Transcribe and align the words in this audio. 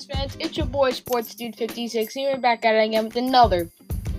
sports 0.00 0.20
fans? 0.20 0.36
It's 0.40 0.56
your 0.56 0.66
boy 0.66 0.90
Sports 0.92 1.34
Dude 1.34 1.56
56 1.56 2.14
here 2.14 2.36
back 2.38 2.64
at 2.64 2.74
it 2.74 2.88
again 2.88 3.04
with 3.04 3.16
another 3.16 3.68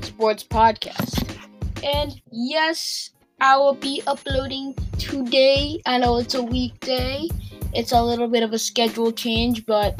sports 0.02 0.44
podcast. 0.44 1.39
And 1.84 2.21
yes, 2.32 3.12
I 3.39 3.57
will 3.57 3.73
be 3.73 4.04
uploading 4.05 4.75
today. 4.98 5.82
I 5.86 5.98
know 5.98 6.18
it's 6.18 6.36
a 6.36 6.44
weekday. 6.44 7.28
It's 7.73 7.91
a 7.91 8.04
little 8.04 8.28
bit 8.28 8.44
of 8.44 8.54
a 8.54 8.59
schedule 8.59 9.12
change, 9.12 9.66
but 9.66 10.00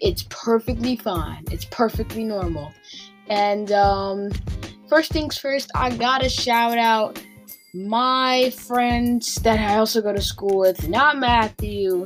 it's 0.00 0.24
perfectly 0.28 0.96
fine. 0.96 1.44
It's 1.50 1.64
perfectly 1.66 2.24
normal. 2.24 2.72
And 3.28 3.72
um 3.72 4.30
first 4.88 5.12
things 5.12 5.38
first, 5.38 5.70
I 5.74 5.96
gotta 5.96 6.28
shout 6.28 6.78
out 6.78 7.22
my 7.72 8.50
friends 8.50 9.36
that 9.36 9.58
I 9.58 9.78
also 9.78 10.00
go 10.00 10.12
to 10.12 10.22
school 10.22 10.58
with, 10.58 10.88
not 10.88 11.18
Matthew, 11.18 12.04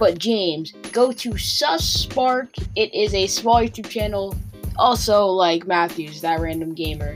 but 0.00 0.18
James. 0.18 0.72
Go 0.92 1.12
to 1.12 1.36
Sus 1.36 1.84
Spark. 1.84 2.54
It 2.74 2.92
is 2.92 3.14
a 3.14 3.26
small 3.28 3.56
YouTube 3.56 3.90
channel, 3.90 4.34
also 4.76 5.26
like 5.26 5.66
Matthew's, 5.66 6.22
that 6.22 6.40
random 6.40 6.74
gamer. 6.74 7.14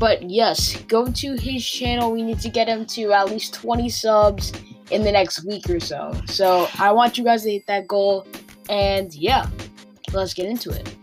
But 0.00 0.28
yes, 0.28 0.76
go 0.88 1.06
to 1.06 1.34
his 1.34 1.64
channel. 1.64 2.10
We 2.10 2.22
need 2.22 2.40
to 2.40 2.48
get 2.48 2.66
him 2.66 2.86
to 2.86 3.12
at 3.12 3.30
least 3.30 3.54
20 3.54 3.88
subs 3.90 4.52
in 4.90 5.04
the 5.04 5.12
next 5.12 5.44
week 5.46 5.68
or 5.70 5.78
so. 5.78 6.18
So 6.26 6.68
I 6.78 6.90
want 6.90 7.18
you 7.18 7.22
guys 7.22 7.44
to 7.44 7.50
hit 7.50 7.66
that 7.68 7.86
goal. 7.86 8.26
And 8.70 9.14
yeah, 9.14 9.46
let's 10.12 10.32
get 10.32 10.46
into 10.46 10.70
it. 10.70 10.96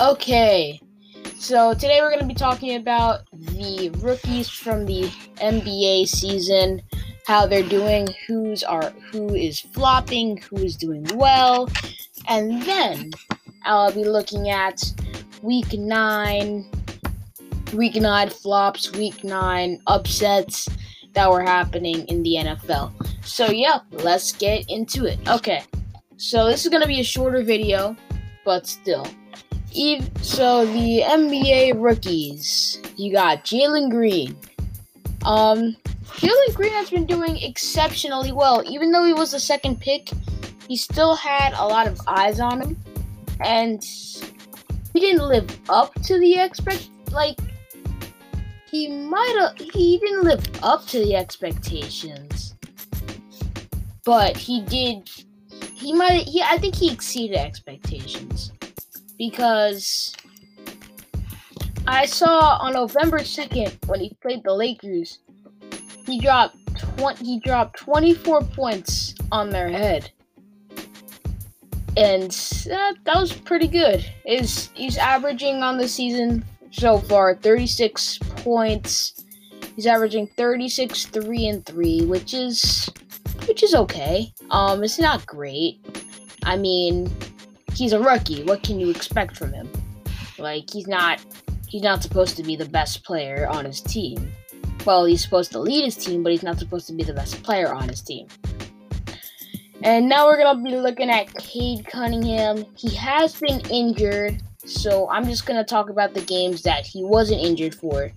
Okay, 0.00 0.80
so 1.36 1.74
today 1.74 2.00
we're 2.00 2.10
going 2.10 2.20
to 2.20 2.26
be 2.26 2.34
talking 2.34 2.76
about 2.76 3.20
the 3.32 3.90
rookies 3.98 4.48
from 4.48 4.84
the 4.84 5.04
NBA 5.36 6.08
season, 6.08 6.82
how 7.28 7.46
they're 7.46 7.62
doing, 7.62 8.08
who's 8.26 8.62
are 8.62 8.90
who 9.12 9.34
is 9.34 9.60
flopping, 9.60 10.38
who 10.38 10.56
is 10.56 10.76
doing 10.76 11.06
well, 11.14 11.68
and 12.26 12.62
then 12.62 13.10
I'll 13.66 13.92
be 13.92 14.04
looking 14.04 14.48
at 14.48 14.82
week 15.42 15.74
9 15.74 16.64
week 17.74 17.96
9 17.96 18.30
flops, 18.30 18.92
week 18.92 19.22
9 19.24 19.78
upsets 19.86 20.70
that 21.12 21.30
were 21.30 21.42
happening 21.42 22.06
in 22.08 22.22
the 22.22 22.36
NFL. 22.36 22.92
So 23.22 23.50
yeah, 23.50 23.80
let's 23.90 24.32
get 24.32 24.64
into 24.70 25.04
it. 25.04 25.18
Okay. 25.28 25.62
So 26.16 26.46
this 26.46 26.64
is 26.64 26.70
to 26.80 26.88
be 26.88 27.00
a 27.00 27.04
shorter 27.04 27.42
video, 27.42 27.94
but 28.42 28.66
still 28.66 29.06
Eve, 29.72 30.10
so 30.22 30.64
the 30.64 31.02
NBA 31.04 31.74
rookies, 31.76 32.80
you 32.96 33.12
got 33.12 33.44
Jalen 33.44 33.90
Green. 33.90 34.34
Um, 35.26 35.76
Jalen 36.16 36.54
Green 36.54 36.72
has 36.72 36.90
been 36.90 37.06
doing 37.06 37.36
exceptionally 37.36 38.32
well. 38.32 38.62
Even 38.66 38.90
though 38.90 39.04
he 39.04 39.12
was 39.12 39.32
the 39.32 39.40
second 39.40 39.80
pick, 39.80 40.10
he 40.68 40.76
still 40.76 41.14
had 41.14 41.52
a 41.54 41.66
lot 41.66 41.86
of 41.86 42.00
eyes 42.06 42.40
on 42.40 42.60
him, 42.60 42.76
and 43.40 43.82
he 43.82 45.00
didn't 45.00 45.26
live 45.26 45.48
up 45.68 45.94
to 46.02 46.18
the 46.18 46.40
expect. 46.40 46.90
Like 47.12 47.38
he 48.70 48.88
might 48.88 49.34
have. 49.38 49.58
He 49.58 49.98
didn't 49.98 50.24
live 50.24 50.44
up 50.62 50.86
to 50.88 50.98
the 50.98 51.16
expectations, 51.16 52.54
but 54.04 54.36
he 54.36 54.60
did. 54.62 55.08
He 55.72 55.92
might. 55.92 56.24
He. 56.26 56.42
I 56.42 56.58
think 56.58 56.74
he 56.74 56.92
exceeded 56.92 57.36
expectations 57.36 58.52
because 59.16 60.14
I 61.86 62.04
saw 62.04 62.58
on 62.60 62.74
November 62.74 63.20
2nd 63.20 63.86
when 63.86 64.00
he 64.00 64.12
played 64.20 64.42
the 64.44 64.52
Lakers, 64.52 65.20
he 66.08 66.18
dropped 66.18 66.56
20, 66.98 67.24
he 67.24 67.38
dropped 67.40 67.78
24 67.78 68.42
points 68.42 69.14
on 69.30 69.50
their 69.50 69.68
head. 69.68 70.10
And 71.96 72.30
that, 72.66 72.94
that 73.04 73.16
was 73.16 73.32
pretty 73.32 73.68
good. 73.68 74.04
Is 74.24 74.70
he's 74.74 74.96
averaging 74.96 75.62
on 75.62 75.78
the 75.78 75.88
season 75.88 76.44
so 76.70 76.98
far 76.98 77.34
36 77.34 78.18
points. 78.18 79.24
He's 79.76 79.86
averaging 79.86 80.28
36 80.28 81.06
3 81.06 81.46
and 81.46 81.66
3, 81.66 82.06
which 82.06 82.34
is 82.34 82.88
which 83.46 83.62
is 83.62 83.74
okay. 83.74 84.32
Um 84.50 84.82
it's 84.84 84.98
not 84.98 85.26
great. 85.26 85.84
I 86.44 86.56
mean, 86.56 87.12
he's 87.74 87.92
a 87.92 88.00
rookie. 88.00 88.44
What 88.44 88.62
can 88.62 88.78
you 88.80 88.90
expect 88.90 89.36
from 89.36 89.52
him? 89.52 89.68
Like 90.38 90.70
he's 90.72 90.86
not 90.86 91.20
he's 91.66 91.82
not 91.82 92.02
supposed 92.02 92.36
to 92.36 92.42
be 92.42 92.56
the 92.56 92.68
best 92.68 93.04
player 93.04 93.48
on 93.48 93.64
his 93.64 93.80
team. 93.80 94.32
Well, 94.86 95.04
he's 95.04 95.22
supposed 95.22 95.52
to 95.52 95.58
lead 95.58 95.84
his 95.84 95.96
team, 95.96 96.22
but 96.22 96.32
he's 96.32 96.42
not 96.42 96.58
supposed 96.58 96.86
to 96.86 96.92
be 96.92 97.02
the 97.02 97.12
best 97.12 97.42
player 97.42 97.72
on 97.72 97.88
his 97.88 98.00
team. 98.00 98.28
And 99.82 100.08
now 100.08 100.26
we're 100.26 100.42
gonna 100.42 100.62
be 100.62 100.76
looking 100.76 101.10
at 101.10 101.32
Cade 101.34 101.86
Cunningham. 101.86 102.64
He 102.76 102.94
has 102.96 103.38
been 103.38 103.60
injured, 103.70 104.42
so 104.64 105.08
I'm 105.08 105.24
just 105.24 105.46
gonna 105.46 105.64
talk 105.64 105.88
about 105.88 106.14
the 106.14 106.20
games 106.22 106.62
that 106.62 106.84
he 106.84 107.04
wasn't 107.04 107.40
injured 107.40 107.74
for. 107.74 108.10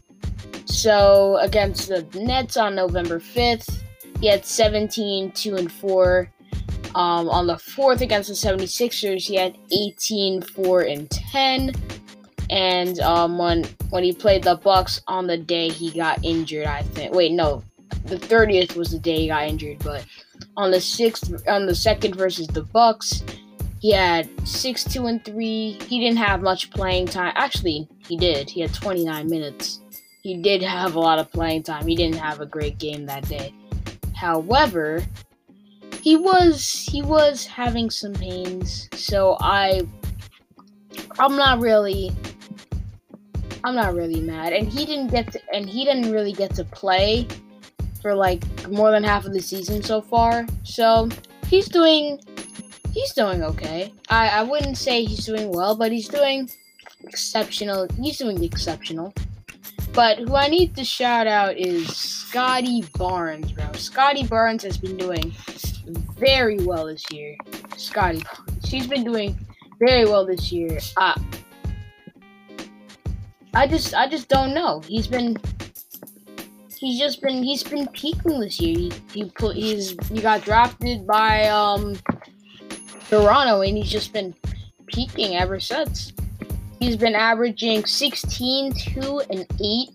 So 0.66 1.38
against 1.42 1.90
the 1.90 2.06
Nets 2.16 2.58
on 2.58 2.76
November 2.76 3.20
5th, 3.20 3.84
he 4.20 4.28
had 4.28 4.46
17, 4.46 5.32
2 5.32 5.56
and 5.56 5.72
4. 5.72 6.32
Um, 6.94 7.30
on 7.30 7.48
the 7.48 7.58
fourth 7.58 8.02
against 8.02 8.30
the 8.30 8.36
76ers, 8.36 9.26
he 9.26 9.36
had 9.36 9.58
18, 9.72 10.42
4, 10.42 10.82
and 10.82 11.10
10. 11.10 11.74
And 12.52 13.00
um, 13.00 13.38
when 13.38 13.64
when 13.90 14.04
he 14.04 14.14
played 14.14 14.44
the 14.44 14.56
Bucks 14.56 15.02
on 15.08 15.26
the 15.26 15.38
day 15.38 15.70
he 15.70 15.90
got 15.90 16.24
injured, 16.24 16.68
I 16.68 16.84
think. 16.84 17.14
Wait, 17.14 17.32
no, 17.32 17.64
the 18.06 18.18
30th 18.18 18.76
was 18.76 18.92
the 18.92 19.00
day 19.00 19.22
he 19.22 19.28
got 19.28 19.48
injured. 19.48 19.80
But 19.80 20.06
on 20.58 20.70
the 20.70 20.82
sixth, 20.82 21.32
on 21.48 21.66
the 21.66 21.76
second 21.76 22.16
versus 22.16 22.48
the 22.48 22.64
Bucks, 22.64 23.24
he 23.80 23.92
had 23.94 24.30
six, 24.48 24.84
two, 24.84 25.08
and 25.08 25.24
three. 25.24 25.78
He 25.88 26.00
didn't 26.00 26.18
have 26.18 26.42
much 26.42 26.70
playing 26.72 27.08
time. 27.08 27.34
Actually, 27.36 27.88
he 28.08 28.18
did. 28.18 28.50
He 28.50 28.62
had 28.62 28.74
29 28.74 29.30
minutes. 29.30 29.80
He 30.22 30.38
did 30.38 30.62
have 30.62 30.96
a 30.96 31.00
lot 31.00 31.20
of 31.20 31.32
playing 31.32 31.64
time. 31.64 31.88
He 31.88 31.96
didn't 31.96 32.18
have 32.18 32.42
a 32.42 32.46
great 32.46 32.78
game 32.78 33.06
that 33.08 33.28
day. 33.28 33.54
However, 34.14 35.04
he 36.02 36.16
was 36.16 36.70
he 36.70 37.02
was 37.02 37.46
having 37.46 37.90
some 37.90 38.14
pains, 38.14 38.90
so 38.94 39.38
I 39.40 39.82
I'm 41.18 41.36
not 41.36 41.60
really 41.60 42.12
I'm 43.64 43.76
not 43.76 43.94
really 43.94 44.22
mad. 44.22 44.54
And 44.54 44.68
he 44.68 44.86
didn't 44.86 45.08
get 45.08 45.32
to 45.34 45.40
and 45.54 45.70
he 45.70 45.86
didn't 45.86 46.12
really 46.12 46.34
get 46.34 46.54
to 46.56 46.64
play 46.64 47.28
for 48.02 48.16
like 48.16 48.44
more 48.70 48.92
than 48.92 49.04
half 49.04 49.26
of 49.26 49.34
the 49.34 49.42
season 49.42 49.84
so 49.84 50.02
far. 50.02 50.46
So 50.64 51.10
he's 51.48 51.68
doing 51.68 52.20
he's 52.92 53.14
doing 53.14 53.44
okay. 53.44 53.94
I, 54.10 54.30
I 54.30 54.44
wouldn't 54.44 54.78
say 54.78 55.04
he's 55.04 55.26
doing 55.26 55.52
well, 55.52 55.76
but 55.76 55.92
he's 55.92 56.08
doing 56.08 56.50
exceptional. 57.04 57.88
He's 58.00 58.18
doing 58.18 58.44
exceptional. 58.44 59.14
But 59.94 60.20
who 60.20 60.36
I 60.36 60.48
need 60.48 60.76
to 60.78 60.86
shout 60.86 61.28
out 61.28 61.58
is 61.58 61.96
Scottie 61.96 62.86
Barnes, 62.98 63.52
bro. 63.52 63.70
Scottie 63.74 64.26
Barnes 64.26 64.64
has 64.64 64.78
been 64.78 64.96
doing 64.96 65.34
very 66.18 66.60
well 66.64 66.86
this 66.86 67.04
year. 67.12 67.36
Scottie, 67.76 68.24
she's 68.66 68.88
been 68.88 69.04
doing 69.04 69.38
very 69.80 70.06
well 70.06 70.26
this 70.26 70.50
year. 70.52 70.80
Uh, 70.96 71.20
I 73.54 73.68
just, 73.68 73.94
I 73.94 74.08
just 74.08 74.30
don't 74.30 74.54
know. 74.54 74.82
He's 74.88 75.08
been, 75.08 75.38
he's 76.78 77.00
just 77.00 77.22
been, 77.22 77.44
he's 77.44 77.64
been 77.64 77.88
peaking 77.88 78.40
this 78.40 78.60
year. 78.60 78.78
He, 78.78 78.92
he 79.14 79.30
put, 79.32 79.56
he's, 79.56 79.96
he 80.10 80.22
got 80.22 80.44
drafted 80.44 81.06
by 81.06 81.48
um 81.48 81.98
Toronto, 83.10 83.60
and 83.62 83.78
he's 83.78 83.92
just 83.92 84.14
been 84.14 84.34
peaking 84.88 85.36
ever 85.36 85.60
since. 85.60 86.14
He's 86.80 86.96
been 86.96 87.14
averaging 87.14 87.86
16, 87.86 88.74
2, 88.74 89.22
and 89.30 89.46
8. 89.62 89.90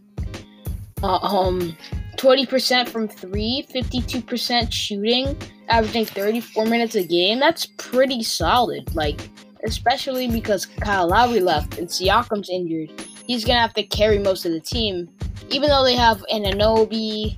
Uh, 1.02 1.16
um, 1.16 1.76
20% 2.16 2.88
from 2.88 3.08
three, 3.08 3.66
52% 3.74 4.72
shooting, 4.72 5.36
averaging 5.68 6.04
34 6.04 6.66
minutes 6.66 6.94
a 6.94 7.04
game. 7.04 7.40
That's 7.40 7.66
pretty 7.78 8.22
solid. 8.22 8.94
Like, 8.94 9.28
especially 9.64 10.28
because 10.28 10.66
Kyle 10.66 11.08
Lowry 11.08 11.40
left 11.40 11.78
and 11.78 11.88
Siakam's 11.88 12.50
injured. 12.50 12.90
He's 13.26 13.44
gonna 13.44 13.60
have 13.60 13.74
to 13.74 13.82
carry 13.82 14.18
most 14.18 14.44
of 14.44 14.52
the 14.52 14.60
team, 14.60 15.08
even 15.50 15.68
though 15.68 15.84
they 15.84 15.96
have 15.96 16.24
Anunoby, 16.32 17.36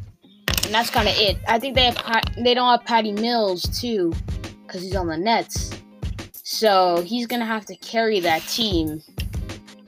and 0.65 0.75
that's 0.75 0.91
kind 0.91 1.09
of 1.09 1.15
it. 1.17 1.39
I 1.49 1.59
think 1.59 1.75
they 1.75 1.85
have 1.91 2.25
they 2.43 2.55
don't 2.55 2.71
have 2.71 2.85
Patty 2.87 3.13
Mills 3.13 3.63
too, 3.81 4.13
because 4.67 4.83
he's 4.83 4.97
on 4.97 5.07
the 5.07 5.17
Nets. 5.17 5.73
So 6.43 7.03
he's 7.03 7.27
gonna 7.27 7.47
have 7.47 7.67
to 7.67 7.77
carry 7.77 8.21
that 8.21 8.43
team 8.43 9.03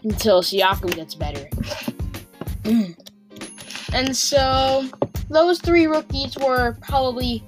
until 0.03 0.43
Siakam 0.43 0.95
gets 0.95 1.15
better. 1.15 1.49
And 3.93 4.17
so 4.17 4.89
those 5.29 5.61
three 5.61 5.87
rookies 5.87 6.37
were 6.39 6.77
probably 6.81 7.43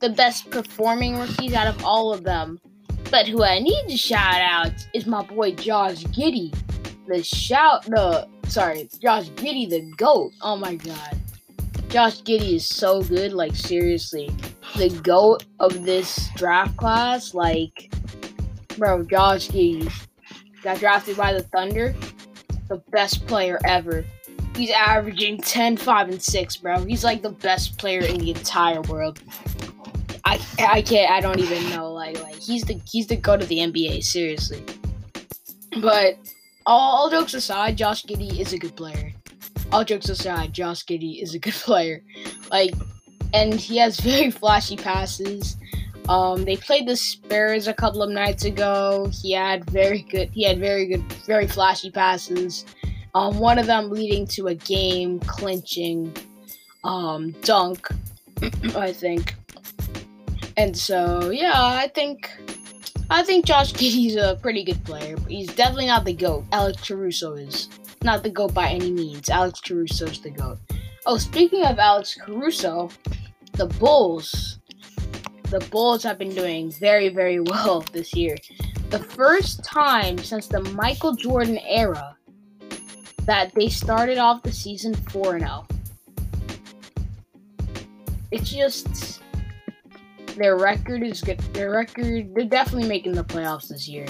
the 0.00 0.10
best 0.10 0.50
performing 0.50 1.18
rookies 1.18 1.54
out 1.54 1.66
of 1.66 1.82
all 1.84 2.12
of 2.12 2.22
them. 2.22 2.60
But 3.10 3.26
who 3.26 3.42
I 3.42 3.60
need 3.60 3.88
to 3.88 3.96
shout 3.96 4.42
out 4.42 4.72
is 4.92 5.06
my 5.06 5.22
boy 5.22 5.52
Josh 5.52 6.04
Giddey. 6.04 6.54
The 7.06 7.22
shout 7.22 7.84
the 7.84 8.28
sorry, 8.48 8.88
Josh 9.00 9.28
Giddey 9.30 9.68
the 9.68 9.92
GOAT. 9.96 10.32
Oh 10.42 10.56
my 10.56 10.74
god. 10.74 11.16
Josh 11.88 12.22
Giddey 12.22 12.54
is 12.54 12.66
so 12.66 13.02
good, 13.02 13.32
like 13.32 13.54
seriously. 13.54 14.30
The 14.76 14.90
GOAT 15.02 15.44
of 15.60 15.84
this 15.84 16.28
draft 16.34 16.76
class, 16.76 17.32
like 17.32 17.92
Bro, 18.76 19.04
Josh 19.04 19.48
Giddey 19.48 19.90
got 20.62 20.78
drafted 20.78 21.16
by 21.16 21.32
the 21.32 21.42
Thunder. 21.42 21.94
The 22.68 22.82
best 22.90 23.26
player 23.26 23.58
ever. 23.64 24.04
He's 24.56 24.70
averaging 24.70 25.38
10, 25.38 25.76
5, 25.76 26.08
and 26.08 26.22
6, 26.22 26.56
bro. 26.56 26.84
He's 26.84 27.04
like 27.04 27.22
the 27.22 27.30
best 27.30 27.78
player 27.78 28.00
in 28.00 28.18
the 28.18 28.30
entire 28.30 28.80
world. 28.82 29.20
I 30.24 30.40
I 30.58 30.82
can't 30.82 31.10
I 31.10 31.20
don't 31.20 31.38
even 31.38 31.70
know. 31.70 31.92
Like 31.92 32.20
like 32.22 32.34
he's 32.34 32.64
the 32.64 32.80
he's 32.84 33.06
the 33.06 33.16
go 33.16 33.36
to 33.36 33.46
the 33.46 33.58
NBA, 33.58 34.02
seriously. 34.02 34.62
But 35.80 36.18
all, 36.66 37.10
jokes 37.10 37.34
aside, 37.34 37.76
Josh 37.76 38.04
Giddey 38.04 38.40
is 38.40 38.52
a 38.52 38.58
good 38.58 38.76
player. 38.76 39.12
All 39.72 39.84
jokes 39.84 40.08
aside, 40.08 40.52
Josh 40.52 40.84
Giddey 40.84 41.22
is 41.22 41.34
a 41.34 41.38
good 41.38 41.54
player. 41.64 42.02
Like 42.50 42.74
and 43.32 43.54
he 43.54 43.76
has 43.78 44.00
very 44.00 44.30
flashy 44.30 44.76
passes. 44.76 45.56
Um, 46.08 46.44
they 46.44 46.56
played 46.56 46.86
the 46.86 46.96
Spurs 46.96 47.66
a 47.66 47.74
couple 47.74 48.02
of 48.02 48.10
nights 48.10 48.44
ago. 48.44 49.10
He 49.12 49.32
had 49.32 49.68
very 49.70 50.02
good. 50.02 50.30
He 50.30 50.44
had 50.44 50.58
very 50.58 50.86
good, 50.86 51.02
very 51.26 51.48
flashy 51.48 51.90
passes. 51.90 52.64
Um, 53.14 53.38
one 53.38 53.58
of 53.58 53.66
them 53.66 53.90
leading 53.90 54.26
to 54.28 54.48
a 54.48 54.54
game 54.54 55.18
clinching 55.20 56.14
um, 56.84 57.32
dunk, 57.42 57.88
I 58.76 58.92
think. 58.92 59.34
And 60.56 60.76
so, 60.76 61.30
yeah, 61.30 61.52
I 61.54 61.88
think 61.88 62.30
I 63.10 63.22
think 63.22 63.44
Josh 63.44 63.72
Giddey's 63.74 64.16
a 64.16 64.38
pretty 64.40 64.64
good 64.64 64.82
player. 64.84 65.16
But 65.16 65.30
he's 65.30 65.54
definitely 65.54 65.86
not 65.86 66.04
the 66.04 66.14
goat. 66.14 66.44
Alex 66.52 66.86
Caruso 66.86 67.34
is 67.34 67.68
not 68.02 68.22
the 68.22 68.30
goat 68.30 68.54
by 68.54 68.68
any 68.68 68.90
means. 68.90 69.28
Alex 69.30 69.60
Caruso's 69.60 70.20
the 70.20 70.30
goat. 70.30 70.58
Oh, 71.06 71.18
speaking 71.18 71.64
of 71.64 71.78
Alex 71.78 72.16
Caruso, 72.20 72.90
the 73.52 73.66
Bulls 73.66 74.58
the 75.50 75.60
Bulls 75.70 76.02
have 76.02 76.18
been 76.18 76.34
doing 76.34 76.72
very, 76.72 77.08
very 77.08 77.40
well 77.52 77.84
this 77.92 78.14
year. 78.14 78.36
The 78.90 78.98
first 78.98 79.64
time 79.64 80.18
since 80.18 80.46
the 80.46 80.60
Michael 80.60 81.14
Jordan 81.14 81.58
era 81.58 82.16
that 83.24 83.52
they 83.54 83.68
started 83.68 84.18
off 84.18 84.42
the 84.42 84.52
season 84.52 84.94
4 84.94 85.40
0. 85.40 85.66
It's 88.30 88.50
just 88.50 89.22
their 90.36 90.56
record 90.56 91.02
is 91.02 91.20
good. 91.20 91.38
Their 91.52 91.70
record, 91.70 92.34
they're 92.34 92.44
definitely 92.44 92.88
making 92.88 93.12
the 93.12 93.24
playoffs 93.24 93.68
this 93.68 93.88
year. 93.88 94.06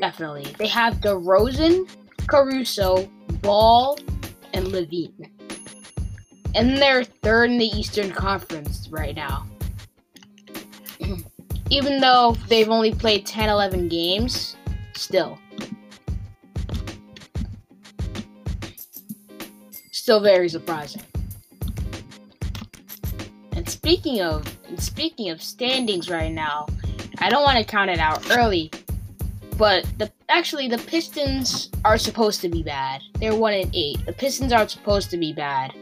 Definitely. 0.00 0.54
They 0.58 0.66
have 0.66 0.94
DeRozan, 0.96 1.88
Caruso, 2.26 3.08
Ball, 3.40 3.98
and 4.52 4.66
LaVine. 4.66 5.30
And 6.54 6.76
they're 6.78 7.04
third 7.04 7.50
in 7.50 7.58
the 7.58 7.66
Eastern 7.66 8.10
Conference 8.10 8.88
right 8.90 9.14
now 9.14 9.46
even 11.70 12.00
though 12.00 12.36
they've 12.48 12.68
only 12.68 12.94
played 12.94 13.26
10, 13.26 13.48
11 13.48 13.88
games, 13.88 14.56
still. 14.94 15.38
Still 19.90 20.20
very 20.20 20.48
surprising. 20.48 21.02
And 23.52 23.68
speaking 23.68 24.20
of 24.20 24.44
and 24.76 24.84
speaking 24.84 25.30
of 25.30 25.42
standings 25.42 26.10
right 26.10 26.30
now, 26.30 26.66
I 27.20 27.30
don't 27.30 27.42
want 27.42 27.56
to 27.56 27.64
count 27.64 27.88
it 27.88 27.98
out 27.98 28.30
early, 28.30 28.70
but 29.56 29.86
the 29.96 30.12
actually 30.28 30.68
the 30.68 30.76
Pistons 30.76 31.70
are 31.82 31.96
supposed 31.96 32.42
to 32.42 32.50
be 32.50 32.62
bad. 32.62 33.00
They're 33.18 33.34
one 33.34 33.54
and 33.54 33.74
eight. 33.74 34.04
The 34.04 34.12
Pistons 34.12 34.52
aren't 34.52 34.70
supposed 34.70 35.10
to 35.12 35.16
be 35.16 35.32
bad, 35.32 35.72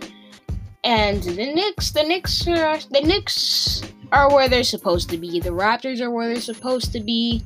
and 0.84 1.20
the 1.24 1.52
Knicks, 1.52 1.90
the 1.90 2.04
Knicks, 2.04 2.46
are, 2.46 2.78
the 2.92 3.00
Knicks 3.00 3.82
are 4.12 4.32
where 4.32 4.48
they're 4.48 4.62
supposed 4.62 5.10
to 5.10 5.18
be. 5.18 5.40
The 5.40 5.50
Raptors 5.50 6.00
are 6.00 6.12
where 6.12 6.28
they're 6.28 6.40
supposed 6.40 6.92
to 6.92 7.00
be. 7.00 7.42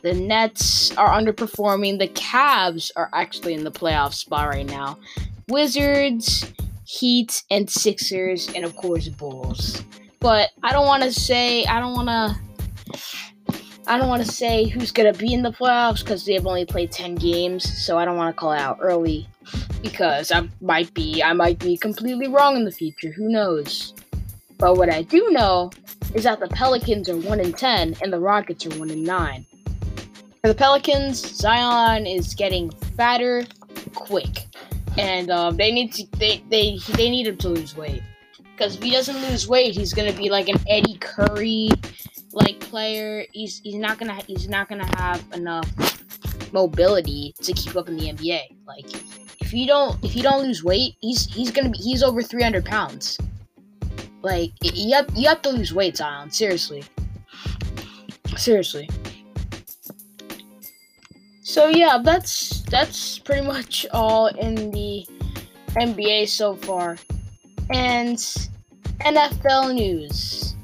The 0.00 0.14
Nets 0.14 0.96
are 0.96 1.10
underperforming. 1.10 1.98
The 1.98 2.08
Cavs 2.08 2.90
are 2.96 3.10
actually 3.12 3.52
in 3.52 3.64
the 3.64 3.72
playoff 3.72 4.14
spot 4.14 4.48
right 4.48 4.64
now. 4.64 4.98
Wizards, 5.48 6.50
Heat, 6.86 7.42
and 7.50 7.68
Sixers, 7.68 8.48
and 8.54 8.64
of 8.64 8.74
course 8.76 9.08
Bulls. 9.08 9.84
But 10.26 10.50
I 10.64 10.72
don't 10.72 10.88
want 10.88 11.04
to 11.04 11.12
say 11.12 11.64
I 11.66 11.78
don't 11.78 11.92
want 11.92 12.08
to 12.08 12.36
I 13.86 13.96
don't 13.96 14.08
want 14.08 14.26
to 14.26 14.28
say 14.28 14.66
who's 14.66 14.90
gonna 14.90 15.12
be 15.12 15.32
in 15.32 15.42
the 15.42 15.52
playoffs 15.52 16.00
because 16.00 16.24
they've 16.24 16.44
only 16.44 16.66
played 16.66 16.90
ten 16.90 17.14
games, 17.14 17.62
so 17.86 17.96
I 17.96 18.04
don't 18.04 18.16
want 18.16 18.34
to 18.34 18.36
call 18.36 18.50
it 18.50 18.58
out 18.58 18.78
early 18.80 19.28
because 19.82 20.32
I 20.32 20.48
might 20.60 20.92
be 20.94 21.22
I 21.22 21.32
might 21.32 21.60
be 21.60 21.76
completely 21.76 22.26
wrong 22.26 22.56
in 22.56 22.64
the 22.64 22.72
future. 22.72 23.12
Who 23.12 23.28
knows? 23.28 23.94
But 24.58 24.76
what 24.76 24.92
I 24.92 25.02
do 25.02 25.30
know 25.30 25.70
is 26.12 26.24
that 26.24 26.40
the 26.40 26.48
Pelicans 26.48 27.08
are 27.08 27.16
1 27.16 27.38
in 27.38 27.52
10 27.52 27.94
and 28.02 28.12
the 28.12 28.18
Rockets 28.18 28.66
are 28.66 28.76
1 28.80 28.90
in 28.90 29.04
9. 29.04 29.46
For 30.40 30.48
the 30.48 30.56
Pelicans, 30.56 31.20
Zion 31.20 32.04
is 32.04 32.34
getting 32.34 32.72
fatter 32.96 33.46
quick. 33.94 34.46
And 34.98 35.30
um, 35.30 35.56
they 35.56 35.70
need 35.70 35.92
to 35.92 36.04
they, 36.18 36.42
they 36.50 36.80
they 36.94 37.10
need 37.10 37.28
him 37.28 37.36
to 37.36 37.48
lose 37.48 37.76
weight. 37.76 38.02
Because 38.56 38.76
if 38.76 38.82
he 38.82 38.90
doesn't 38.90 39.20
lose 39.28 39.46
weight, 39.46 39.74
he's 39.74 39.92
gonna 39.92 40.14
be 40.14 40.30
like 40.30 40.48
an 40.48 40.58
Eddie 40.66 40.96
Curry 40.98 41.68
like 42.32 42.58
player. 42.60 43.26
He's 43.32 43.60
he's 43.60 43.74
not 43.74 43.98
gonna 43.98 44.14
he's 44.26 44.48
not 44.48 44.68
gonna 44.68 44.88
have 44.96 45.22
enough 45.34 45.70
mobility 46.52 47.34
to 47.42 47.52
keep 47.52 47.76
up 47.76 47.88
in 47.88 47.96
the 47.98 48.12
NBA. 48.12 48.56
Like 48.66 48.86
if 49.42 49.52
you 49.52 49.66
don't 49.66 50.02
if 50.02 50.16
you 50.16 50.22
don't 50.22 50.42
lose 50.42 50.64
weight, 50.64 50.94
he's 51.00 51.26
he's 51.26 51.50
gonna 51.50 51.68
be 51.68 51.78
he's 51.78 52.02
over 52.02 52.22
300 52.22 52.64
pounds. 52.64 53.18
Like 54.22 54.52
you 54.62 54.94
have 54.94 55.10
you 55.14 55.28
have 55.28 55.42
to 55.42 55.50
lose 55.50 55.74
weight, 55.74 55.98
Zion. 55.98 56.30
Seriously. 56.30 56.82
Seriously. 58.36 58.88
So 61.42 61.68
yeah, 61.68 61.98
that's 62.02 62.62
that's 62.62 63.18
pretty 63.18 63.46
much 63.46 63.84
all 63.92 64.28
in 64.28 64.70
the 64.70 65.06
NBA 65.76 66.28
so 66.28 66.56
far. 66.56 66.96
And 67.70 68.16
NFL 69.00 69.74
news. 69.74 70.54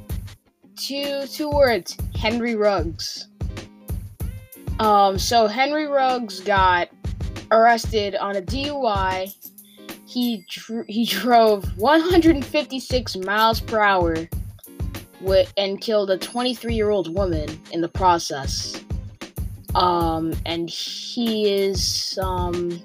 Two 0.76 1.26
two 1.26 1.50
words. 1.50 1.96
Henry 2.14 2.54
Ruggs. 2.54 3.28
Um 4.78 5.18
so 5.18 5.46
Henry 5.46 5.86
Ruggs 5.86 6.40
got 6.40 6.88
arrested 7.50 8.14
on 8.16 8.36
a 8.36 8.42
DUI 8.42 9.34
he 10.12 10.44
dr- 10.48 10.86
he 10.88 11.04
drove 11.20 11.64
156 11.78 13.16
miles 13.16 13.60
per 13.60 13.80
hour 13.80 14.28
with, 15.20 15.52
and 15.56 15.80
killed 15.80 16.10
a 16.10 16.18
23 16.18 16.74
year 16.74 16.90
old 16.90 17.14
woman 17.14 17.48
in 17.70 17.80
the 17.80 17.88
process. 17.88 18.78
Um, 19.74 20.34
and 20.44 20.68
he 20.68 21.50
is 21.50 22.18
um, 22.22 22.82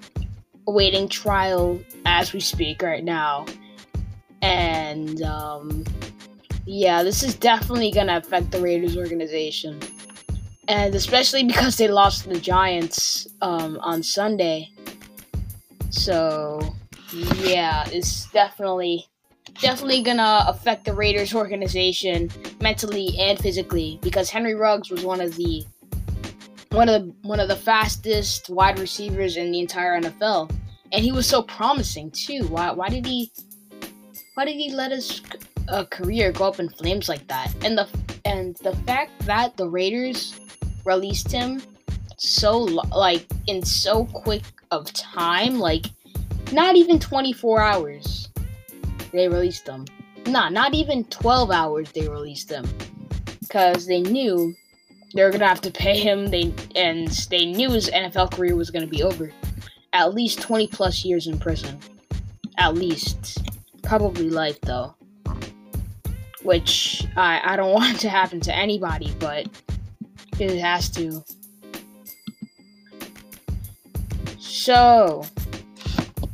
awaiting 0.68 1.10
trial 1.10 1.82
as 2.06 2.32
we 2.32 2.40
speak 2.40 2.82
right 2.82 3.04
now. 3.04 3.46
And 4.41 5.22
um, 5.22 5.84
yeah, 6.65 7.03
this 7.03 7.24
is 7.24 7.36
definitely 7.36 7.91
gonna 7.91 8.17
affect 8.17 8.51
the 8.51 8.62
Raiders 8.62 8.98
organization, 8.98 9.79
and 10.67 10.94
especially 10.94 11.44
because 11.44 11.77
they 11.77 11.88
lost 11.88 12.29
the 12.29 12.39
Giants 12.39 13.27
um, 13.41 13.79
on 13.82 14.03
Sunday. 14.03 14.70
So 15.89 16.60
yeah, 17.13 17.88
it's 17.91 18.29
definitely 18.32 19.06
definitely 19.62 20.03
gonna 20.03 20.46
affect 20.48 20.86
the 20.86 20.94
Raiders 20.94 21.34
organization 21.34 22.29
mentally 22.62 23.15
and 23.17 23.39
physically 23.39 24.00
because 24.01 24.29
Henry 24.29 24.56
Ruggs 24.56 24.91
was 24.91 25.03
one 25.03 25.22
of 25.22 25.36
the 25.36 25.65
one 26.72 26.89
of 26.89 27.01
the 27.01 27.13
one 27.22 27.39
of 27.39 27.48
the 27.48 27.56
fastest 27.56 28.50
wide 28.50 28.77
receivers 28.79 29.38
in 29.38 29.51
the 29.51 29.60
entire 29.60 30.00
NFL, 30.00 30.51
and 30.91 31.03
he 31.03 31.12
was 31.12 31.25
so 31.25 31.41
promising 31.41 32.12
too. 32.12 32.44
Why 32.48 32.72
why 32.72 32.89
did 32.89 33.06
he 33.06 33.32
why 34.38 34.46
did 34.46 34.56
he 34.56 34.72
let 34.72 34.91
his 34.91 35.24
uh, 35.67 35.84
career 35.86 36.32
go 36.32 36.46
up 36.46 36.60
in 36.60 36.70
flames 36.70 37.10
like 37.10 37.27
that? 37.27 37.51
And 37.65 37.75
the 37.75 37.88
and 38.24 38.56
the 38.58 38.75
fact 38.86 39.12
that 39.25 39.58
the 39.58 39.67
Raiders 39.67 40.39
released 40.86 41.32
him 41.32 41.60
so 42.17 42.60
like 42.60 43.25
in 43.48 43.65
so 43.65 44.06
quick 44.06 44.44
of 44.70 44.94
time, 44.94 45.58
like 45.58 45.88
not 46.51 46.75
even 46.75 47.00
24 47.00 47.62
hours 47.62 48.29
they 49.12 49.27
released 49.27 49.65
them. 49.65 49.86
Nah, 50.27 50.50
not 50.50 50.75
even 50.75 51.03
12 51.06 51.50
hours 51.50 51.91
they 51.94 52.08
released 52.08 52.48
them. 52.48 52.70
Because 53.39 53.88
they 53.88 54.01
knew 54.01 54.53
they 55.15 55.24
were 55.24 55.32
gonna 55.32 55.48
have 55.48 55.62
to 55.62 55.72
pay 55.72 55.98
him. 55.98 56.27
They 56.27 56.53
and 56.75 57.08
they 57.32 57.46
knew 57.46 57.72
his 57.72 57.89
NFL 57.89 58.36
career 58.36 58.56
was 58.56 58.70
gonna 58.70 58.86
be 58.86 59.01
over. 59.01 59.32
At 59.94 60.13
least 60.13 60.41
20 60.41 60.67
plus 60.67 61.03
years 61.03 61.25
in 61.25 61.39
prison. 61.39 61.79
At 62.60 62.75
least. 62.75 63.47
Probably 63.88 64.29
life 64.29 64.60
though. 64.62 64.94
Which 66.44 67.08
I, 67.15 67.53
I 67.53 67.56
don't 67.56 67.74
want 67.82 68.01
to 68.01 68.10
happen 68.10 68.41
to 68.41 68.53
anybody, 68.53 69.13
but 69.17 69.48
it 70.39 70.60
has 70.60 70.89
to. 70.91 71.24
So 74.39 75.24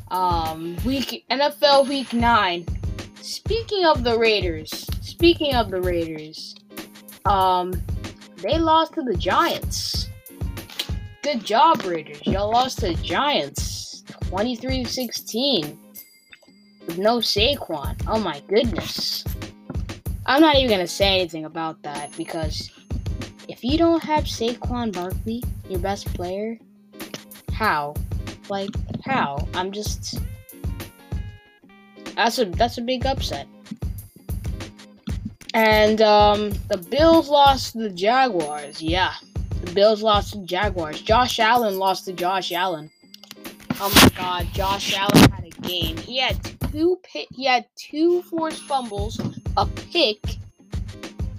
um, 0.10 0.75
week 0.83 1.25
NFL 1.29 1.88
Week 1.88 2.12
Nine. 2.12 2.65
Speaking 3.22 3.86
of 3.86 4.03
the 4.03 4.17
Raiders, 4.17 4.88
speaking 5.01 5.53
of 5.53 5.69
the 5.69 5.79
Raiders, 5.79 6.55
um, 7.25 7.72
they 8.38 8.57
lost 8.57 8.95
to 8.95 9.03
the 9.03 9.15
Giants. 9.15 10.10
Good 11.22 11.45
job, 11.45 11.83
Raiders. 11.86 12.25
Y'all 12.25 12.51
lost 12.51 12.79
to 12.79 12.88
the 12.88 12.95
Giants 12.95 14.03
23 14.29 14.83
16 14.86 15.83
with 16.86 16.98
no 16.98 17.18
Saquon. 17.18 18.02
Oh 18.08 18.20
my 18.20 18.42
goodness. 18.48 19.24
I'm 20.25 20.42
not 20.42 20.56
even 20.56 20.80
to 20.80 20.88
say 20.88 21.20
anything 21.20 21.46
about 21.46 21.82
that 21.84 22.16
because 22.16 22.72
if 23.48 23.63
you 23.63 23.78
don't 23.78 24.02
have 24.04 24.24
Saquon 24.24 24.94
Barkley, 24.94 25.44
your 25.70 25.80
best 25.80 26.13
player, 26.13 26.58
how? 27.52 27.94
Like 28.50 28.70
how? 29.06 29.48
I'm 29.54 29.72
just 29.72 30.20
That's 32.16 32.40
a 32.40 32.46
that's 32.46 32.78
a 32.78 32.82
big 32.82 33.06
upset. 33.06 33.48
And 35.54 36.02
um 36.02 36.52
the 36.70 36.78
Bills 36.90 37.30
lost 37.30 37.74
to 37.74 37.80
the 37.80 37.90
Jaguars. 37.90 38.82
Yeah. 38.82 39.13
The 39.62 39.72
Bills 39.74 40.02
lost 40.02 40.34
to 40.34 40.40
the 40.40 40.46
Jaguars. 40.46 41.02
Josh 41.02 41.40
Allen 41.40 41.78
lost 41.78 42.06
to 42.06 42.13
Josh 42.13 42.52
Allen. 42.52 42.90
Oh 43.80 43.92
my 43.96 44.10
god, 44.18 44.48
Josh 44.54 44.96
Allen 44.96 45.32
had 45.32 45.43
game. 45.63 45.98
He 45.98 46.20
had 46.20 46.38
two 46.72 47.00
pit 47.03 47.27
he 47.32 47.46
had 47.46 47.65
two 47.75 48.22
forced 48.24 48.62
fumbles, 48.63 49.20
a 49.58 49.65
pick, 49.65 50.20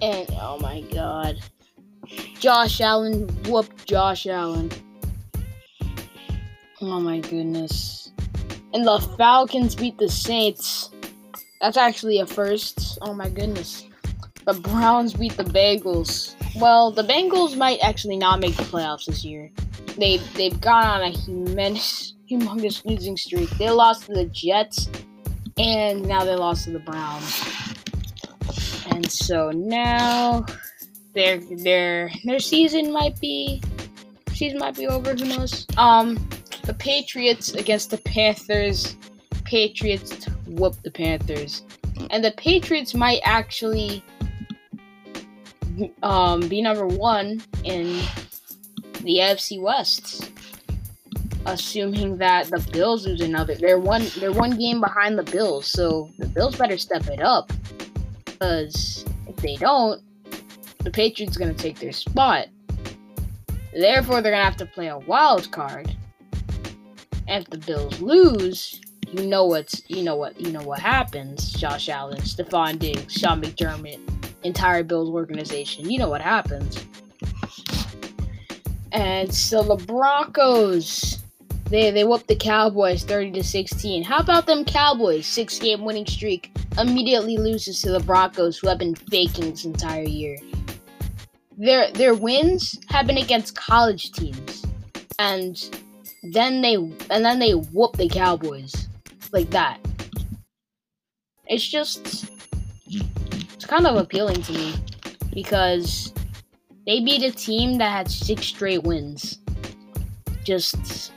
and 0.01 0.27
oh 0.39 0.57
my 0.59 0.81
god. 0.93 1.37
Josh 2.39 2.81
Allen 2.81 3.27
whooped 3.45 3.85
Josh 3.85 4.27
Allen. 4.27 4.71
Oh 6.81 6.99
my 6.99 7.19
goodness. 7.19 8.11
And 8.73 8.85
the 8.85 8.99
Falcons 9.17 9.75
beat 9.75 9.97
the 9.97 10.09
Saints. 10.09 10.91
That's 11.61 11.77
actually 11.77 12.19
a 12.19 12.25
first. 12.25 12.99
Oh 13.01 13.13
my 13.13 13.29
goodness. 13.29 13.87
The 14.45 14.53
Browns 14.53 15.13
beat 15.13 15.37
the 15.37 15.43
Bengals. 15.43 16.35
Well, 16.59 16.91
the 16.91 17.03
Bengals 17.03 17.57
might 17.57 17.79
actually 17.81 18.17
not 18.17 18.39
make 18.39 18.55
the 18.55 18.63
playoffs 18.63 19.05
this 19.05 19.23
year. 19.23 19.49
They 19.97 20.17
they've 20.35 20.59
gone 20.59 20.85
on 20.85 21.01
a 21.01 21.11
humongous 21.11 22.14
humongous 22.29 22.83
losing 22.85 23.17
streak. 23.17 23.49
They 23.51 23.69
lost 23.69 24.05
to 24.05 24.13
the 24.13 24.25
Jets 24.25 24.89
and 25.57 26.05
now 26.05 26.23
they 26.23 26.35
lost 26.35 26.65
to 26.65 26.71
the 26.71 26.79
Browns. 26.79 27.75
And 28.91 29.09
so 29.09 29.51
now 29.51 30.45
their 31.13 31.39
their 31.39 32.11
their 32.23 32.39
season 32.39 32.91
might 32.91 33.19
be 33.19 33.61
season 34.33 34.59
might 34.59 34.75
be 34.75 34.87
over. 34.87 35.13
Who 35.13 35.25
knows? 35.25 35.65
Um, 35.77 36.15
the 36.63 36.73
Patriots 36.73 37.53
against 37.53 37.91
the 37.91 37.97
Panthers. 37.97 38.95
Patriots 39.43 40.25
whoop 40.47 40.75
the 40.83 40.91
Panthers, 40.91 41.63
and 42.09 42.23
the 42.23 42.31
Patriots 42.31 42.93
might 42.93 43.21
actually 43.23 44.03
um, 46.03 46.47
be 46.47 46.61
number 46.61 46.87
one 46.87 47.41
in 47.63 48.01
the 49.01 49.17
AFC 49.17 49.61
West. 49.61 50.31
Assuming 51.47 52.17
that 52.17 52.47
the 52.47 52.59
Bills 52.71 53.05
lose 53.05 53.21
another, 53.21 53.55
they're 53.55 53.79
one 53.79 54.07
they're 54.17 54.31
one 54.31 54.57
game 54.57 54.81
behind 54.81 55.17
the 55.17 55.23
Bills, 55.23 55.67
so 55.67 56.09
the 56.17 56.27
Bills 56.27 56.55
better 56.55 56.77
step 56.77 57.07
it 57.07 57.21
up. 57.21 57.51
Because 58.25 59.05
if 59.27 59.35
they 59.37 59.55
don't, 59.55 60.01
the 60.83 60.91
Patriots 60.91 61.37
are 61.37 61.39
to 61.53 61.61
take 61.61 61.79
their 61.79 61.91
spot. 61.91 62.47
Therefore, 63.73 64.21
they're 64.21 64.31
to 64.31 64.37
have 64.37 64.57
to 64.57 64.65
play 64.65 64.87
a 64.87 64.97
wild 64.99 65.51
card. 65.51 65.95
And 67.27 67.43
if 67.43 67.49
the 67.49 67.57
Bills 67.57 67.99
lose, 68.01 68.81
you 69.11 69.27
know 69.27 69.45
what's 69.45 69.83
you 69.87 70.03
know 70.03 70.15
what 70.15 70.39
you 70.39 70.51
know 70.51 70.63
what 70.63 70.79
happens. 70.79 71.51
Josh 71.53 71.89
Allen, 71.89 72.21
Stefon 72.21 72.79
Diggs, 72.79 73.13
Sean 73.13 73.41
McDermott, 73.41 73.99
entire 74.43 74.83
Bills 74.83 75.09
organization. 75.09 75.89
You 75.89 75.99
know 75.99 76.09
what 76.09 76.21
happens. 76.21 76.85
And 78.91 79.33
so 79.33 79.61
the 79.61 79.75
Broncos, 79.85 81.24
they 81.69 81.91
they 81.91 82.03
whooped 82.03 82.27
the 82.27 82.35
Cowboys 82.35 83.03
30 83.03 83.31
to 83.31 83.43
16. 83.43 84.03
How 84.03 84.19
about 84.19 84.45
them 84.45 84.65
Cowboys? 84.65 85.25
Six 85.25 85.59
game 85.59 85.83
winning 85.83 86.05
streak 86.05 86.55
immediately 86.77 87.37
loses 87.37 87.81
to 87.81 87.91
the 87.91 87.99
Broncos, 87.99 88.57
who 88.57 88.67
have 88.67 88.79
been 88.79 88.95
faking 88.95 89.51
this 89.51 89.65
entire 89.65 90.03
year 90.03 90.37
their 91.57 91.91
their 91.91 92.13
wins 92.13 92.77
have 92.89 93.07
been 93.07 93.17
against 93.17 93.55
college 93.55 94.11
teams, 94.11 94.65
and 95.19 95.69
then 96.23 96.61
they 96.61 96.75
and 96.75 97.25
then 97.25 97.39
they 97.39 97.51
whoop 97.51 97.95
the 97.97 98.09
Cowboys 98.09 98.87
like 99.31 99.49
that. 99.51 99.79
It's 101.47 101.67
just 101.67 102.29
it's 103.53 103.65
kind 103.65 103.87
of 103.87 103.97
appealing 103.97 104.41
to 104.43 104.53
me 104.53 104.73
because 105.33 106.13
they 106.85 106.99
beat 106.99 107.23
a 107.23 107.31
team 107.31 107.77
that 107.77 107.91
had 107.91 108.11
six 108.11 108.45
straight 108.45 108.83
wins. 108.83 109.39
Just 110.43 111.11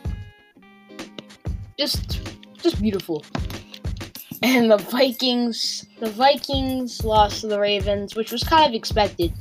just 1.78 2.20
just 2.62 2.80
beautiful. 2.80 3.24
And 4.40 4.70
the 4.70 4.76
Vikings, 4.76 5.84
the 5.98 6.10
Vikings 6.10 7.04
lost 7.04 7.40
to 7.40 7.48
the 7.48 7.58
Ravens, 7.58 8.14
which 8.14 8.30
was 8.30 8.44
kind 8.44 8.68
of 8.68 8.72
expected 8.72 9.32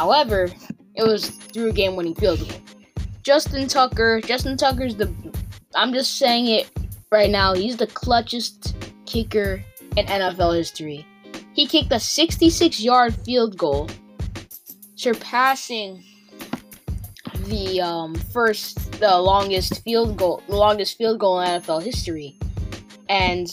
However, 0.00 0.48
it 0.94 1.02
was 1.02 1.28
through 1.28 1.68
a 1.68 1.72
game 1.72 1.94
winning 1.94 2.14
field 2.14 2.40
goal. 2.40 2.48
Justin 3.22 3.68
Tucker, 3.68 4.22
Justin 4.22 4.56
Tucker's 4.56 4.96
the 4.96 5.12
I'm 5.74 5.92
just 5.92 6.16
saying 6.16 6.46
it 6.46 6.70
right 7.12 7.28
now, 7.28 7.52
he's 7.52 7.76
the 7.76 7.86
clutchest 7.86 8.72
kicker 9.04 9.62
in 9.98 10.06
NFL 10.06 10.56
history. 10.56 11.06
He 11.52 11.66
kicked 11.66 11.92
a 11.92 12.00
66 12.00 12.80
yard 12.80 13.14
field 13.14 13.58
goal, 13.58 13.90
surpassing 14.94 16.02
the 17.50 17.80
um, 17.80 18.14
first, 18.14 18.92
the 19.00 19.18
longest 19.18 19.82
field 19.82 20.16
goal, 20.16 20.42
the 20.48 20.56
longest 20.56 20.96
field 20.96 21.18
goal 21.18 21.40
in 21.40 21.48
NFL 21.48 21.82
history, 21.82 22.38
and 23.08 23.48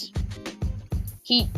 he 1.23 1.49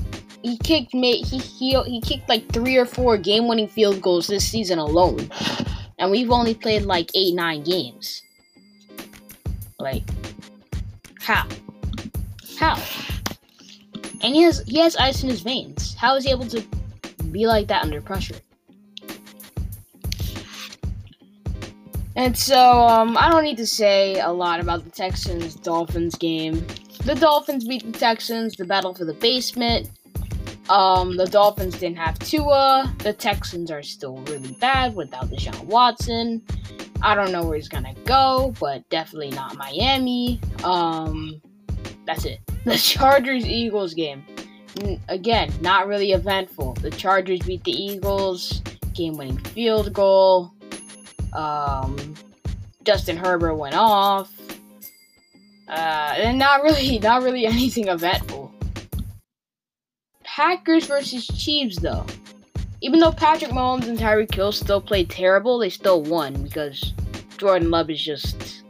he 0.42 0.58
kicked 0.58 0.92
he 0.92 1.22
he 1.22 1.80
he 1.84 2.02
kicked 2.02 2.28
like 2.30 2.48
three 2.52 2.78
or 2.78 2.86
four 2.86 3.18
game-winning 3.18 3.68
field 3.68 4.02
goals 4.02 4.28
this 4.28 4.48
season 4.48 4.80
alone, 4.80 5.30
and 6.00 6.10
we've 6.10 6.32
only 6.32 6.56
played 6.56 6.84
like 6.84 7.12
eight 7.14 7.36
nine 7.36 7.64
games. 7.64 8.24
Like, 9.78 10.04
how? 11.22 11.46
How? 12.58 12.82
And 14.22 14.34
he 14.34 14.42
has 14.44 14.60
he 14.66 14.80
has 14.80 14.96
ice 14.96 15.24
in 15.24 15.30
his 15.30 15.42
veins. 15.42 15.94
How 15.96 16.16
is 16.16 16.24
he 16.24 16.32
able 16.32 16.48
to 16.48 16.62
be 17.32 17.48
like 17.48 17.68
that 17.68 17.84
under 17.84 18.02
pressure? 18.02 18.36
And 22.20 22.38
so, 22.38 22.60
um, 22.60 23.16
I 23.16 23.30
don't 23.30 23.46
need 23.46 23.56
to 23.60 23.66
say 23.66 24.20
a 24.20 24.30
lot 24.30 24.60
about 24.60 24.84
the 24.84 24.90
Texans 24.90 25.56
Dolphins 25.56 26.16
game. 26.16 26.68
The 27.06 27.16
Dolphins 27.16 27.66
beat 27.66 27.90
the 27.90 27.98
Texans, 27.98 28.58
the 28.58 28.66
battle 28.66 28.94
for 28.94 29.06
the 29.06 29.14
basement. 29.14 29.90
Um, 30.68 31.16
the 31.16 31.28
Dolphins 31.28 31.80
didn't 31.80 31.96
have 31.96 32.20
Tua. 32.20 32.94
The 33.00 33.14
Texans 33.14 33.72
are 33.72 33.82
still 33.82 34.18
really 34.18 34.52
bad 34.60 34.98
without 34.98 35.30
Deshaun 35.30 35.64
Watson. 35.64 36.42
I 37.02 37.16
don't 37.16 37.32
know 37.32 37.46
where 37.46 37.56
he's 37.56 37.70
gonna 37.70 37.96
go, 38.04 38.54
but 38.60 38.88
definitely 38.90 39.30
not 39.30 39.56
Miami. 39.56 40.42
Um, 40.66 41.42
that's 42.06 42.26
it. 42.26 42.42
The 42.66 42.76
Chargers 42.76 43.46
Eagles 43.46 43.94
game. 43.94 44.26
Again, 45.08 45.54
not 45.62 45.88
really 45.88 46.12
eventful. 46.12 46.74
The 46.82 46.92
Chargers 46.92 47.40
beat 47.40 47.64
the 47.64 47.72
Eagles, 47.72 48.62
game 48.94 49.16
winning 49.16 49.38
field 49.38 49.94
goal. 49.94 50.54
Um, 51.34 52.16
Justin 52.84 53.18
Herbert 53.18 53.56
went 53.56 53.76
off. 53.76 54.32
Uh, 55.68 56.14
and 56.18 56.40
not 56.40 56.64
really, 56.64 57.00
not 57.04 57.24
really 57.24 57.46
anything 57.46 57.88
eventful. 57.88 58.52
Packers 60.24 60.88
versus 60.88 61.28
Chiefs, 61.28 61.80
though. 61.80 62.06
Even 62.82 63.00
though 63.00 63.12
Patrick 63.12 63.52
Mahomes 63.52 63.88
and 63.88 63.98
Tyreek 63.98 64.34
Hill 64.34 64.52
still 64.52 64.80
played 64.80 65.10
terrible, 65.10 65.60
they 65.60 65.70
still 65.70 66.02
won 66.02 66.42
because 66.44 66.94
Jordan 67.38 67.70
Love 67.70 67.90
is 67.90 68.02
just 68.02 68.64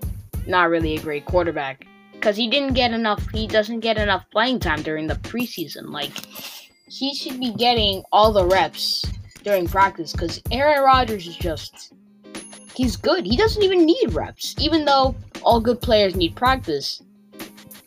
not 0.47 0.69
really 0.69 0.95
a 0.95 1.01
great 1.01 1.25
quarterback. 1.25 1.85
Because 2.13 2.35
he 2.35 2.49
didn't 2.49 2.73
get 2.73 2.91
enough, 2.91 3.25
he 3.31 3.47
doesn't 3.47 3.79
get 3.79 3.97
enough 3.97 4.25
playing 4.31 4.59
time 4.59 4.81
during 4.81 5.07
the 5.07 5.15
preseason. 5.15 5.91
Like, 5.91 6.17
he 6.87 7.13
should 7.13 7.39
be 7.39 7.53
getting 7.53 8.03
all 8.11 8.33
the 8.33 8.45
reps 8.45 9.05
during 9.43 9.67
practice 9.67 10.11
because 10.11 10.41
Aaron 10.51 10.83
Rodgers 10.83 11.27
is 11.27 11.37
just, 11.37 11.93
he's 12.79 12.95
good. 12.95 13.25
He 13.25 13.35
doesn't 13.35 13.61
even 13.61 13.85
need 13.85 14.13
reps. 14.13 14.55
Even 14.57 14.85
though 14.85 15.13
all 15.43 15.59
good 15.59 15.81
players 15.81 16.15
need 16.15 16.33
practice, 16.37 17.03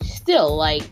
still, 0.02 0.54
like, 0.54 0.84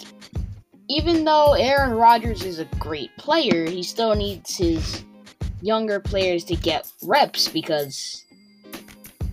even 0.89 1.27
though 1.27 1.53
Aaron 1.53 1.93
Rodgers 1.93 2.43
is 2.43 2.59
a 2.61 2.65
great 2.79 3.15
player, 3.19 3.69
he 3.69 3.83
still 3.83 4.15
needs 4.15 4.57
his 4.57 5.05
younger 5.61 6.01
players 6.01 6.45
to 6.45 6.57
get 6.57 6.91
reps 7.03 7.49
because 7.49 8.25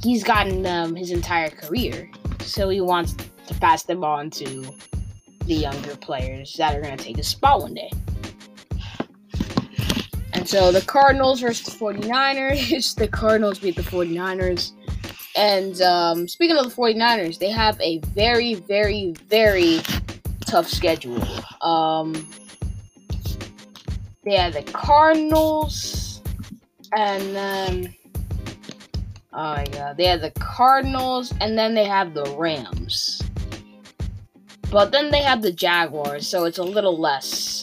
he's 0.03 0.25
gotten 0.25 0.63
them 0.63 0.97
his 0.97 1.11
entire 1.11 1.49
career. 1.49 2.11
So 2.41 2.67
he 2.67 2.81
wants 2.81 3.15
to 3.47 3.53
pass 3.61 3.83
them 3.83 4.03
on 4.03 4.29
to 4.31 4.65
the 5.45 5.55
younger 5.55 5.95
players 5.95 6.53
that 6.57 6.75
are 6.75 6.81
going 6.81 6.97
to 6.97 7.01
take 7.01 7.15
his 7.15 7.29
spot 7.29 7.61
one 7.61 7.73
day. 7.73 7.89
So 10.47 10.71
the 10.71 10.79
Cardinals 10.79 11.41
versus 11.41 11.65
the 11.65 11.77
49ers. 11.77 12.95
the 12.95 13.09
Cardinals 13.09 13.59
beat 13.59 13.75
the 13.75 13.81
49ers. 13.81 14.71
And 15.35 15.81
um, 15.81 16.25
speaking 16.29 16.55
of 16.55 16.63
the 16.63 16.73
49ers, 16.73 17.37
they 17.37 17.49
have 17.49 17.77
a 17.81 17.99
very, 18.15 18.53
very, 18.53 19.13
very 19.27 19.81
tough 20.45 20.69
schedule. 20.69 21.21
Um, 21.61 22.13
they 24.23 24.35
have 24.35 24.53
the 24.53 24.63
Cardinals, 24.63 26.21
and 26.93 27.35
then 27.35 27.95
oh 29.33 29.55
my 29.55 29.65
god, 29.65 29.97
they 29.97 30.05
have 30.05 30.21
the 30.21 30.31
Cardinals, 30.31 31.33
and 31.41 31.57
then 31.57 31.75
they 31.75 31.83
have 31.83 32.13
the 32.13 32.23
Rams. 32.37 33.21
But 34.71 34.93
then 34.93 35.11
they 35.11 35.23
have 35.23 35.41
the 35.41 35.51
Jaguars, 35.51 36.25
so 36.25 36.45
it's 36.45 36.57
a 36.57 36.63
little 36.63 36.97
less. 36.97 37.56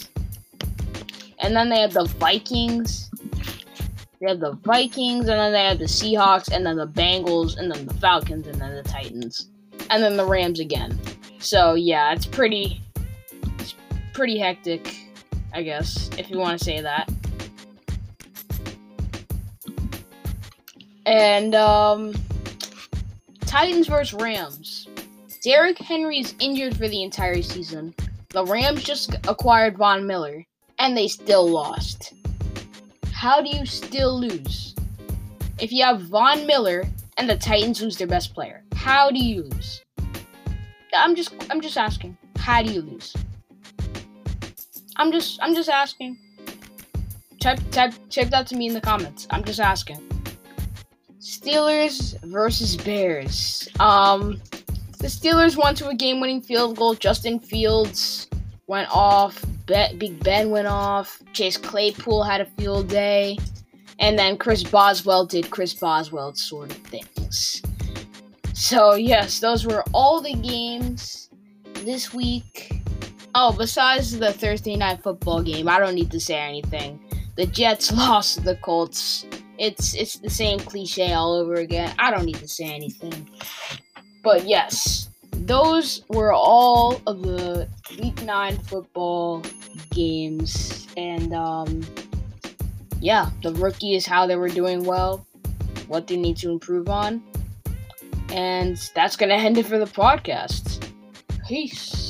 And 1.45 1.55
then 1.55 1.69
they 1.69 1.81
have 1.81 1.93
the 1.93 2.07
Vikings. 2.07 3.11
They 4.19 4.29
have 4.29 4.41
the 4.41 4.53
Vikings, 4.65 5.29
and 5.29 5.39
then 5.39 5.53
they 5.53 5.65
have 5.65 5.79
the 5.79 5.85
Seahawks, 5.85 6.51
and 6.51 6.65
then 6.65 6.77
the 6.77 6.89
Bengals, 6.89 7.59
and 7.59 7.71
then 7.71 7.85
the 7.85 7.93
Falcons, 7.93 8.47
and 8.47 8.59
then 8.59 8.75
the 8.75 8.83
Titans, 8.83 9.51
and 9.91 10.03
then 10.03 10.17
the 10.17 10.25
Rams 10.25 10.59
again. 10.59 10.99
So 11.41 11.75
yeah, 11.75 12.15
it's 12.15 12.25
pretty, 12.25 12.81
it's 13.59 13.75
pretty 14.15 14.39
hectic, 14.39 14.97
I 15.53 15.63
guess, 15.63 16.09
if 16.17 16.31
you 16.31 16.39
want 16.39 16.59
to 16.59 16.65
say 16.65 16.81
that. 16.81 17.13
And 21.05 21.55
um, 21.55 22.15
Titans 23.41 23.87
versus 23.87 24.19
Rams. 24.19 24.89
Derrick 25.43 25.77
Henry 25.77 26.21
is 26.21 26.35
injured 26.41 26.75
for 26.75 26.89
the 26.89 27.03
entire 27.03 27.43
season. 27.43 27.95
The 28.31 28.47
Rams 28.47 28.83
just 28.83 29.15
acquired 29.29 29.77
Von 29.77 30.07
Miller, 30.07 30.47
and 30.85 30.95
they 30.95 31.09
still 31.09 31.49
lost. 31.49 32.13
How 33.11 33.41
do 33.41 33.49
you 33.49 33.65
still 33.65 34.21
lose? 34.21 34.75
If 35.59 35.73
you 35.73 35.83
have 35.83 36.03
Von 36.03 36.47
Miller 36.47 36.85
and 37.17 37.29
the 37.29 37.37
Titans 37.37 37.81
lose 37.81 37.97
their 37.97 38.07
best 38.07 38.35
player, 38.35 38.63
how 38.75 39.11
do 39.11 39.19
you 39.19 39.45
lose? 39.45 39.83
I'm 40.95 41.15
just 41.15 41.33
I'm 41.51 41.63
just 41.63 41.79
asking. 41.79 42.19
How 42.37 42.63
do 42.63 42.71
you 42.71 42.83
lose? 42.83 43.17
I'm 44.97 45.11
just 45.11 45.39
I'm 45.43 45.55
just 45.55 45.71
asking. 45.71 46.19
Type 47.41 47.61
type 47.71 47.95
type 48.11 48.29
that 48.29 48.47
to 48.49 48.55
me 48.55 48.67
in 48.67 48.75
the 48.75 48.83
comments. 48.83 49.27
I'm 49.31 49.43
just 49.43 49.61
asking. 49.61 50.07
Steelers 51.19 52.23
versus 52.25 52.77
Bears. 52.77 53.71
Um 53.81 54.39
the 54.99 55.09
Steelers 55.09 55.57
went 55.57 55.79
to 55.79 55.89
a 55.89 55.95
game 55.95 56.21
winning 56.21 56.43
field 56.43 56.77
goal. 56.77 56.95
Justin 56.95 57.41
Fields 57.41 58.29
went 58.67 58.95
off. 58.95 59.43
Big 59.67 60.23
Ben 60.23 60.51
went 60.51 60.67
off. 60.67 61.23
Chase 61.33 61.57
Claypool 61.57 62.23
had 62.23 62.41
a 62.41 62.47
field 62.47 62.89
day. 62.89 63.39
And 63.99 64.19
then 64.19 64.37
Chris 64.37 64.63
Boswell 64.63 65.25
did 65.25 65.51
Chris 65.51 65.73
Boswell 65.73 66.35
sort 66.35 66.71
of 66.71 66.77
things. 66.79 67.63
So, 68.53 68.95
yes, 68.95 69.41
those 69.41 69.67
were 69.67 69.85
all 69.93 70.21
the 70.21 70.35
games 70.35 71.31
this 71.85 72.13
week. 72.13 72.83
Oh, 73.35 73.53
besides 73.53 74.19
the 74.19 74.33
Thursday 74.33 74.77
night 74.77 75.03
football 75.03 75.43
game, 75.43 75.69
I 75.69 75.79
don't 75.79 75.95
need 75.95 76.11
to 76.13 76.21
say 76.21 76.37
anything. 76.37 77.01
The 77.37 77.47
Jets 77.47 77.93
lost 77.97 78.37
to 78.37 78.41
the 78.43 78.57
Colts. 78.57 79.27
It's 79.59 79.95
it's 79.95 80.19
the 80.19 80.31
same 80.31 80.59
cliche 80.59 81.13
all 81.13 81.35
over 81.35 81.55
again. 81.55 81.95
I 81.99 82.11
don't 82.11 82.25
need 82.25 82.37
to 82.37 82.49
say 82.49 82.65
anything. 82.65 83.29
But 84.23 84.47
yes, 84.47 85.11
those 85.47 86.03
were 86.09 86.33
all 86.33 87.01
of 87.07 87.23
the 87.23 87.69
week 88.01 88.23
nine 88.23 88.57
football 88.59 89.43
games. 89.91 90.87
And 90.97 91.35
um, 91.35 91.83
yeah, 93.01 93.31
the 93.43 93.53
rookies, 93.55 94.07
how 94.07 94.27
they 94.27 94.37
were 94.37 94.49
doing 94.49 94.85
well, 94.85 95.27
what 95.89 96.07
they 96.07 96.17
need 96.17 96.37
to 96.39 96.51
improve 96.51 96.89
on. 96.89 97.23
And 98.31 98.79
that's 98.95 99.17
to 99.29 99.35
end 99.35 99.59
it 99.59 99.67
for 99.67 99.79
the 99.79 99.85
podcast. 99.85 100.83
Peace. 101.47 102.04